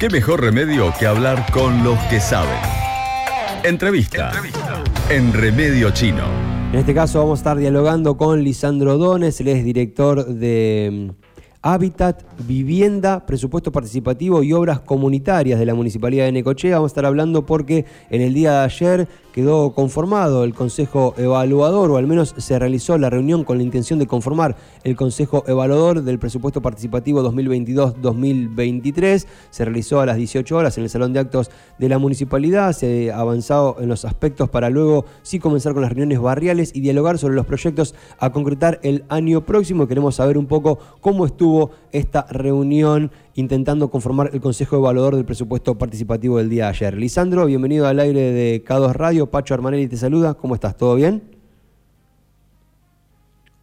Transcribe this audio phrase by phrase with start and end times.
[0.00, 2.58] ¿Qué mejor remedio que hablar con los que saben?
[3.62, 4.32] Entrevista,
[5.10, 6.24] en Remedio Chino.
[6.72, 11.24] En este caso vamos a estar dialogando con Lisandro Dones, él es director de mm,
[11.60, 16.76] Hábitat, Vivienda, Presupuesto Participativo y Obras Comunitarias de la Municipalidad de Necochea.
[16.76, 21.90] Vamos a estar hablando porque en el día de ayer quedó conformado el Consejo Evaluador,
[21.90, 26.02] o al menos se realizó la reunión con la intención de conformar el Consejo Evaluador
[26.02, 29.26] del Presupuesto Participativo 2022-2023.
[29.50, 32.72] Se realizó a las 18 horas en el Salón de Actos de la Municipalidad.
[32.72, 36.80] Se ha avanzado en los aspectos para luego sí comenzar con las reuniones barriales y
[36.80, 39.86] dialogar sobre los proyectos a concretar el año próximo.
[39.86, 45.76] Queremos saber un poco cómo estuvo esta reunión intentando conformar el Consejo Evaluador del Presupuesto
[45.76, 46.96] Participativo del día de ayer.
[46.96, 49.30] Lisandro, bienvenido al aire de K2 Radio.
[49.30, 50.34] Pacho Armanelli te saluda.
[50.34, 50.76] ¿Cómo estás?
[50.76, 51.22] ¿Todo bien?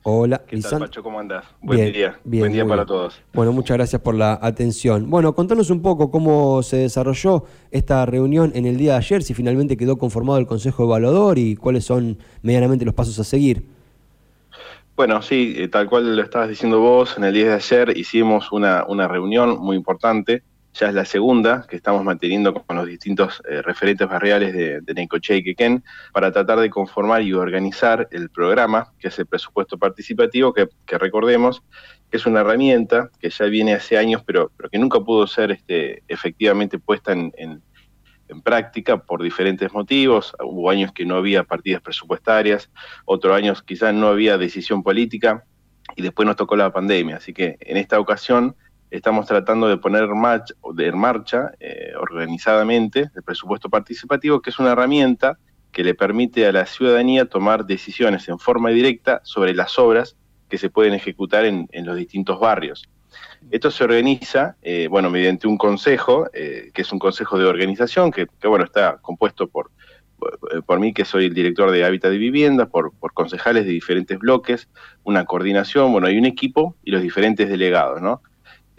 [0.10, 1.04] Hola, ¿Qué tal, Pacho?
[1.04, 1.44] ¿Cómo andás?
[1.62, 2.18] Buen día.
[2.24, 3.22] Buen día para todos.
[3.34, 5.10] Bueno, muchas gracias por la atención.
[5.10, 9.34] Bueno, contanos un poco cómo se desarrolló esta reunión en el día de ayer, si
[9.34, 13.77] finalmente quedó conformado el Consejo Evaluador y cuáles son medianamente los pasos a seguir.
[14.98, 18.52] Bueno, sí, eh, tal cual lo estabas diciendo vos, en el día de ayer hicimos
[18.52, 20.42] una, una reunión muy importante,
[20.74, 24.94] ya es la segunda que estamos manteniendo con los distintos eh, referentes barriales de, de
[24.96, 29.78] Necochea y Quequén para tratar de conformar y organizar el programa, que es el presupuesto
[29.78, 31.62] participativo, que, recordemos
[32.10, 35.52] que es una herramienta que ya viene hace años, pero, pero que nunca pudo ser
[35.52, 37.62] este, efectivamente puesta en, en
[38.44, 40.36] práctica por diferentes motivos.
[40.44, 42.70] Hubo años que no había partidas presupuestarias,
[43.06, 45.44] otros años quizás no había decisión política
[45.96, 47.18] y después nos tocó la pandemia.
[47.18, 48.56] Así que en esta ocasión
[48.92, 54.72] estamos tratando de poner marcha, de marcha eh, organizadamente el presupuesto participativo, que es una
[54.72, 55.38] herramienta
[55.72, 60.16] que le permite a la ciudadanía tomar decisiones en forma directa sobre las obras
[60.50, 62.88] que se pueden ejecutar en los distintos barrios.
[63.50, 68.12] Esto se organiza, eh, bueno, mediante un consejo, eh, que es un consejo de organización,
[68.12, 69.72] que, bueno, está compuesto por,
[70.66, 74.68] por, mí, que soy el director de Hábitat de Vivienda, por, concejales de diferentes bloques,
[75.04, 78.22] una coordinación, bueno, hay un equipo y los diferentes delegados, ¿no?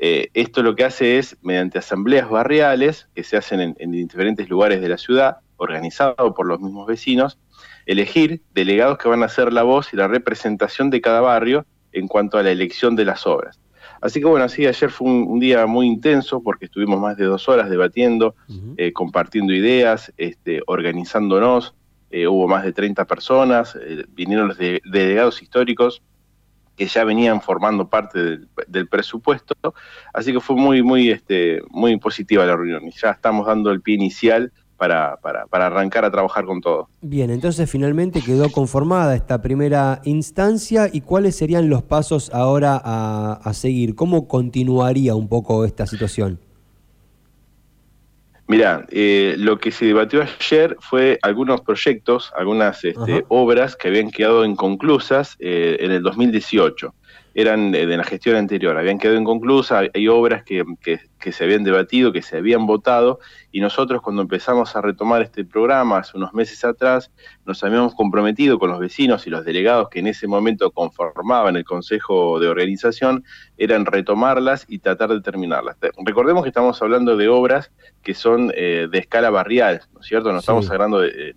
[0.01, 4.49] Eh, esto lo que hace es, mediante asambleas barriales, que se hacen en, en diferentes
[4.49, 7.39] lugares de la ciudad, organizado por los mismos vecinos,
[7.87, 12.07] elegir delegados que van a hacer la voz y la representación de cada barrio en
[12.07, 13.59] cuanto a la elección de las obras.
[14.01, 17.49] Así que bueno, sí, ayer fue un, día muy intenso porque estuvimos más de dos
[17.49, 18.35] horas debatiendo,
[18.77, 21.75] eh, compartiendo ideas, este, organizándonos.
[22.11, 26.03] Eh, hubo más de 30 personas, eh, vinieron los delegados históricos
[26.75, 28.39] que ya venían formando parte
[28.69, 29.55] del, presupuesto,
[30.15, 33.83] así que fue muy, muy, este, muy positiva la reunión y ya estamos dando el
[33.83, 36.89] pie inicial para, para, para, arrancar a trabajar con todo.
[37.03, 43.53] Bien, entonces finalmente quedó conformada esta primera instancia y cuáles serían los pasos ahora a,
[43.53, 43.95] seguir.
[43.95, 46.39] ¿Cómo continuaría un poco esta situación?
[48.47, 54.11] Mira, eh, lo que se debatió ayer fue algunos proyectos, algunas este, obras que habían
[54.11, 56.95] quedado inconclusas eh, en el 2018
[57.41, 62.11] eran de, la gestión anterior, habían quedado inconclusas, hay obras que, que, se habían debatido,
[62.11, 63.21] que se habían votado,
[63.53, 67.13] y nosotros cuando empezamos a retomar este programa hace unos meses atrás,
[67.47, 71.65] nos habíamos comprometido con los vecinos y los delegados que en ese momento conformaban el
[71.65, 73.23] Consejo de Organización,
[73.57, 75.77] eran retomarlas y tratar de terminarlas.
[76.05, 77.71] Recordemos que estamos hablando de obras
[78.03, 80.33] que son eh, de escala barrial, ¿no es cierto?
[80.33, 81.35] No estamos hablando de,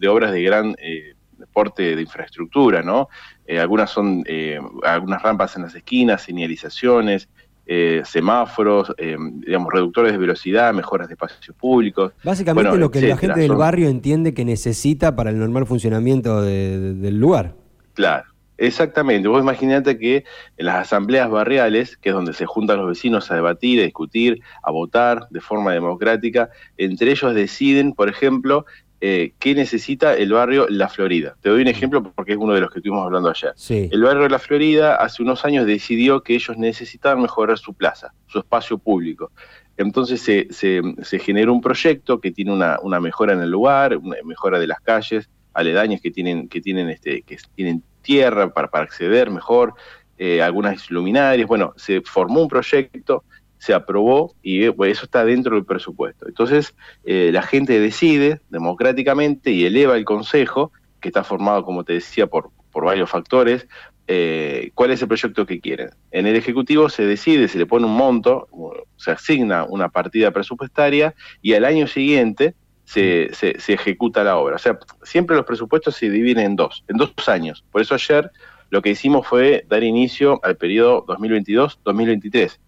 [0.00, 0.74] de, obras de gran...
[0.82, 3.08] Eh, deporte de infraestructura, ¿no?
[3.46, 7.28] Eh, algunas son eh, algunas rampas en las esquinas, señalizaciones,
[7.66, 12.12] eh, semáforos, digamos, reductores de velocidad, mejoras de espacios públicos.
[12.24, 17.18] Básicamente lo que la gente del barrio entiende que necesita para el normal funcionamiento del
[17.18, 17.54] lugar.
[17.92, 18.24] Claro.
[18.60, 20.24] Exactamente, vos imaginate que
[20.56, 24.42] en las asambleas barriales, que es donde se juntan los vecinos a debatir, a discutir,
[24.64, 28.66] a votar de forma democrática, entre ellos deciden, por ejemplo,
[29.00, 31.36] eh, qué necesita el barrio La Florida.
[31.40, 33.54] Te doy un ejemplo porque es uno de los que estuvimos hablando ayer.
[33.68, 38.38] El barrio La Florida hace unos años decidió que ellos necesitaban mejorar su plaza, su
[38.40, 39.30] espacio público.
[39.76, 44.58] Entonces se, se, generó un proyecto que tiene una, mejora en el lugar, una mejora
[44.58, 49.30] de las calles, aledañas que tienen, que tienen, este, que tienen tierra para, para acceder
[49.30, 49.74] mejor,
[50.18, 51.46] eh, algunas luminarias.
[51.46, 53.22] Bueno, se formó un proyecto
[53.58, 56.26] se aprobó y eso está dentro del presupuesto.
[56.28, 56.74] Entonces,
[57.04, 62.26] eh, la gente decide democráticamente y eleva el Consejo, que está formado, como te decía,
[62.26, 63.66] por, por varios factores,
[64.06, 65.90] eh, cuál es el proyecto que quieren.
[66.10, 68.48] En el Ejecutivo se decide, se le pone un monto,
[68.96, 74.56] se asigna una partida presupuestaria y al año siguiente se, se, se ejecuta la obra.
[74.56, 77.64] O sea, siempre los presupuestos se dividen en dos, en dos años.
[77.70, 78.30] Por eso ayer
[78.70, 82.58] lo que hicimos fue dar inicio al periodo 2022-2023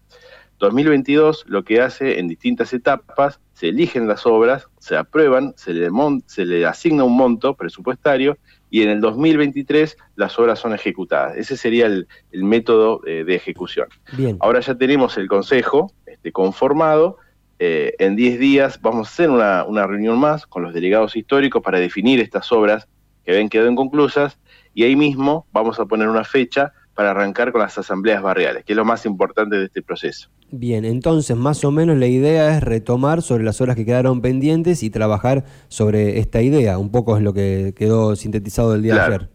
[0.61, 5.89] 2022 lo que hace en distintas etapas, se eligen las obras, se aprueban, se le,
[6.27, 8.37] se le asigna un monto presupuestario
[8.69, 11.35] y en el 2023 las obras son ejecutadas.
[11.35, 13.87] Ese sería el, método eh, de ejecución.
[14.13, 14.37] Bien.
[14.39, 17.17] Ahora ya tenemos el Consejo este, conformado.
[17.57, 21.61] Eh, en 10 días vamos a hacer una, una, reunión más con los delegados históricos
[21.61, 22.87] para definir estas obras
[23.25, 24.39] que habían quedado inconclusas
[24.73, 28.73] y ahí mismo vamos a poner una fecha para arrancar con las asambleas barriales, que
[28.73, 30.29] es lo más importante de este proceso.
[30.51, 34.83] Bien, entonces más o menos la idea es retomar sobre las horas que quedaron pendientes
[34.83, 36.77] y trabajar sobre esta idea.
[36.77, 39.29] Un poco es lo que quedó sintetizado el día de ayer.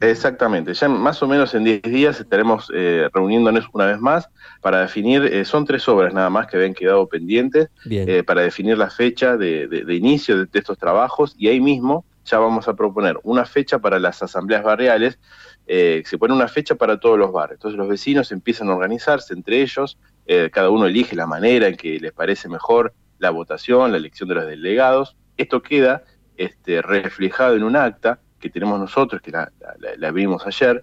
[0.00, 4.30] Exactamente, ya más o menos en 10 días estaremos eh, reuniéndonos una vez más
[4.62, 8.78] para definir, eh, son tres obras nada más que habían quedado pendientes, eh, para definir
[8.78, 13.44] la fecha de, inicio de, estos trabajos y ahí mismo ya vamos a proponer una
[13.44, 15.18] fecha para las asambleas barriales,
[15.66, 17.58] se pone una fecha para todos los barrios.
[17.58, 21.76] Entonces los vecinos empiezan a organizarse entre ellos, eh, cada uno elige la manera en
[21.76, 25.16] que les parece mejor la votación, la elección de los delegados.
[25.36, 26.04] Esto queda
[26.36, 30.82] este, reflejado en un acta que tenemos nosotros, que la, vimos ayer,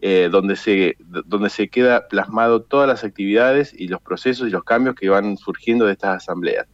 [0.00, 4.64] eh, donde, se, donde se queda plasmado todas las actividades y los procesos y los
[4.64, 6.66] cambios que van surgiendo de estas asambleas.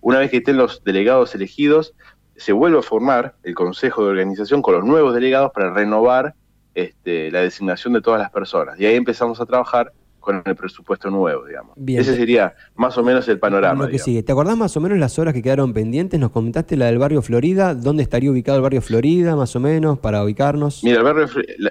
[0.00, 1.94] Una vez que estén los delegados elegidos,
[2.36, 6.34] se vuelve a formar el Consejo de Organización con los nuevos delegados para renovar
[6.74, 8.80] este, la designación de todas las personas.
[8.80, 9.92] Y ahí empezamos a trabajar
[10.22, 11.76] con el presupuesto nuevo, digamos.
[11.86, 13.88] Ese sería más o menos el panorama.
[13.88, 16.18] ¿Te acordás más o menos las horas que quedaron pendientes?
[16.18, 17.74] Nos comentaste la del barrio Florida.
[17.74, 20.82] ¿Dónde estaría ubicado el barrio Florida, más o menos, para ubicarnos?
[20.82, 21.26] Mira, el barrio,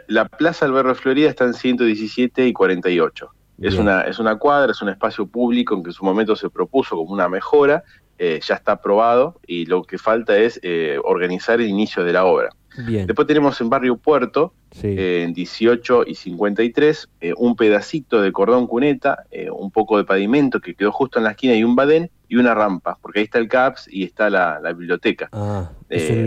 [0.08, 3.30] la, plaza del barrio Florida está en 117 y 48.
[3.62, 6.50] Es una, es una cuadra, es un espacio público en que en su momento se
[6.50, 7.84] propuso como una mejora
[8.24, 12.26] eh, ya está aprobado y lo que falta es eh, organizar el inicio de la
[12.26, 12.50] obra.
[12.78, 19.26] Después tenemos en Barrio Puerto, eh, en 18 y 53, un pedacito de cordón cuneta,
[19.52, 22.54] un poco de pavimento que quedó justo en la esquina y un badén y una
[22.54, 25.30] rampa, porque ahí está el CAPS y está la, biblioteca.
[25.34, 25.70] Ah,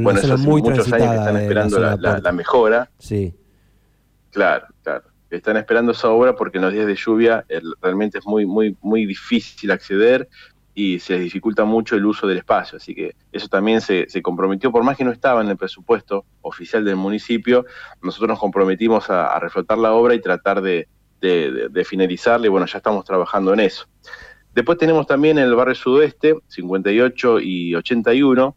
[0.02, 2.90] bueno, eso hace muchos años que están esperando la, mejora.
[2.99, 3.35] Sí.
[4.31, 7.44] Claro, claro están esperando esa obra porque en los días de lluvia
[7.81, 10.29] realmente es muy muy muy difícil acceder
[10.75, 12.76] y se les dificulta mucho el uso del espacio.
[12.76, 16.85] Así que eso también se, comprometió, por más que no estaba en el presupuesto oficial
[16.85, 17.65] del municipio,
[18.03, 20.88] nosotros nos comprometimos a, reflotar la obra y tratar de,
[21.21, 23.87] de, finalizarla y bueno, ya estamos trabajando en eso.
[24.53, 28.56] Después tenemos también el barrio sudoeste, 58 y 81,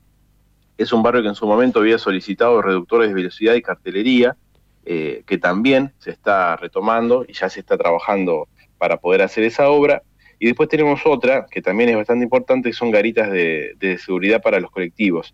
[0.77, 4.37] es un barrio que en su momento había solicitado reductores de velocidad y cartelería,
[4.85, 8.47] eh, que también se está retomando y ya se está trabajando
[8.77, 10.03] para poder hacer esa obra.
[10.39, 14.59] Y después tenemos otra, que también es bastante importante, que son garitas de, seguridad para
[14.59, 15.33] los colectivos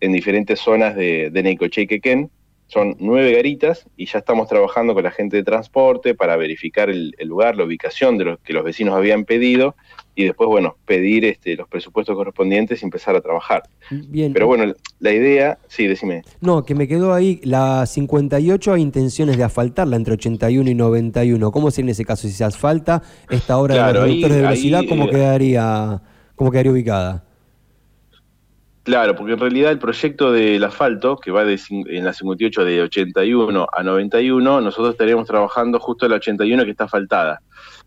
[0.00, 2.30] en diferentes zonas de, de Necoche y Quequén.
[2.68, 7.14] Son nueve garitas y ya estamos trabajando con la gente de transporte para verificar el,
[7.20, 9.74] lugar, la ubicación de lo que los vecinos habían pedido
[10.14, 13.62] y después, bueno, pedir este, los presupuestos correspondientes y empezar a trabajar.
[13.90, 14.34] Bien.
[14.34, 16.22] Pero bueno, la idea, sí, decime.
[16.40, 21.50] No, que me quedó ahí, la 58 hay intenciones de asfaltarla entre 81 y 91.
[21.50, 22.28] ¿Cómo sería en ese caso?
[22.28, 26.02] Si se asfalta esta obra de los reductores de velocidad, ¿cómo, eh, quedaría,
[26.34, 27.27] ¿cómo quedaría ubicada?
[28.88, 32.80] Claro, porque en realidad el proyecto del asfalto, que va de, en la 58 de
[32.80, 37.42] 81 a 91, nosotros estaríamos trabajando justo en la 81 que está asfaltada.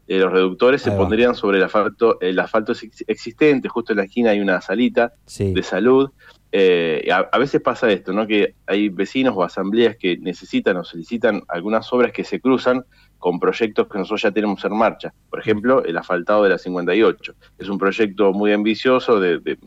[0.07, 2.73] Eh, los reductores se pondrían sobre el asfalto, el asfalto
[3.07, 6.11] existente, justo en la esquina hay una salita de salud.
[6.51, 8.27] Eh, a, veces pasa esto, ¿no?
[8.27, 12.85] Que hay vecinos o asambleas que necesitan o solicitan algunas obras que se cruzan
[13.21, 15.13] con proyectos que nosotros ya tenemos en marcha.
[15.29, 17.35] Por ejemplo, el asfaltado de la 58.
[17.59, 19.57] Es un proyecto muy ambicioso, de,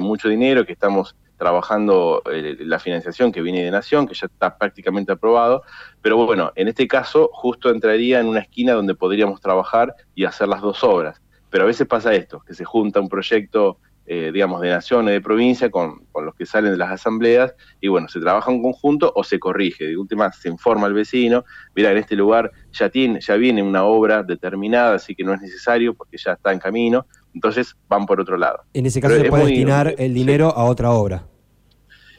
[0.00, 4.56] mucho dinero, que estamos trabajando eh, la financiación que viene de Nación, que ya está
[4.56, 5.64] prácticamente aprobado.
[6.00, 10.46] Pero bueno, en este caso justo entraría en una esquina donde podríamos trabajar y hacer
[10.46, 11.20] las dos obras.
[11.50, 13.78] Pero a veces pasa esto, que se junta un proyecto
[14.12, 17.86] eh, digamos, de nación o de provincia con, los que salen de las asambleas y
[17.86, 19.84] bueno, se trabaja en conjunto o se corrige.
[19.84, 21.44] De última, se informa al vecino,
[21.76, 25.40] mira, en este lugar ya, tiene, ya viene una obra determinada, así que no es
[25.40, 28.64] necesario porque ya está en camino, entonces van por otro lado.
[28.74, 31.28] En ese caso se puede destinar el dinero a otra obra.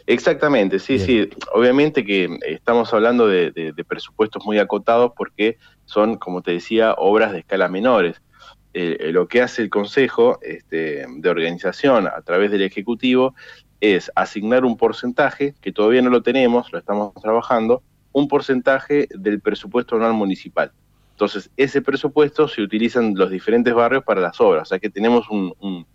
[0.08, 1.30] Exactamente, sí, sí.
[1.54, 7.40] Obviamente que estamos hablando de presupuestos muy acotados porque son, como te decía, obras de
[7.40, 8.22] escala menores
[8.74, 13.36] eh, lo que hace el Consejo este, de Organización a través del Ejecutivo
[13.82, 17.82] es asignar un porcentaje, que todavía no lo tenemos, lo estamos trabajando,
[18.14, 20.72] un porcentaje del presupuesto anual municipal.
[21.12, 24.90] Entonces, ese presupuesto se utiliza en los diferentes barrios para las obras, o sea que
[24.90, 25.86] tenemos un,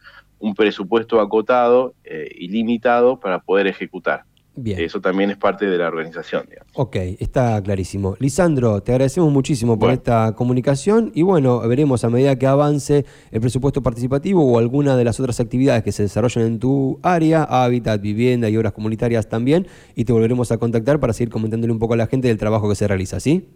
[0.55, 4.25] presupuesto acotado eh, y limitado para poder ejecutar.
[4.57, 4.81] Bien.
[4.81, 6.47] Eso también es parte de la organización.
[6.49, 6.73] Digamos.
[6.75, 8.17] Ok, está clarísimo.
[8.19, 13.41] Lisandro, te agradecemos muchísimo por esta comunicación y bueno, veremos a medida que avance el
[13.41, 18.01] presupuesto participativo o alguna de las otras actividades que se desarrollan en tu área, hábitat,
[18.01, 21.95] vivienda y obras comunitarias también, y te volveremos a contactar para seguir comentándole un poco
[21.95, 23.49] a la gente del trabajo que se realiza, ¿sí?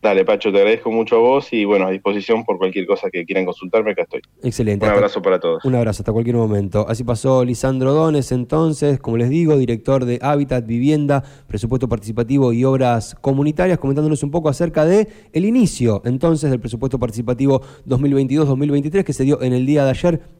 [0.00, 3.24] Dale, Pacho, te agradezco mucho a vos y bueno, a disposición por cualquier cosa que
[3.24, 4.20] quieran consultarme, acá estoy.
[4.44, 4.86] Excelente.
[4.86, 5.64] Un abrazo para todos.
[5.64, 6.86] Un abrazo, hasta cualquier momento.
[6.88, 12.64] Así pasó Lisandro Dones, entonces, como les digo, director de Hábitat, Vivienda, Presupuesto Participativo y
[12.64, 19.12] Obras Comunitarias, comentándonos un poco acerca de el inicio, entonces, del Presupuesto Participativo 2022-2023 que
[19.12, 20.37] se dio en el día de ayer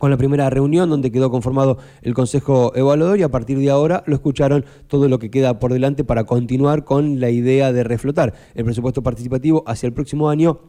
[0.00, 4.02] con la primera reunión donde quedó conformado el Consejo Evaluador y a partir de ahora
[4.06, 8.32] lo escucharon todo lo que queda por delante para continuar con la idea de reflotar
[8.54, 10.60] el presupuesto participativo hacia el próximo año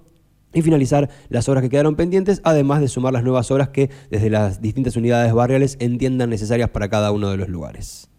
[0.54, 4.30] y finalizar las obras que quedaron pendientes, además de sumar las nuevas obras que desde
[4.30, 8.11] las distintas unidades barriales entiendan necesarias para cada uno de los lugares.